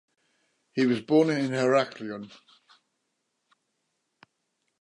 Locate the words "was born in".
0.87-1.51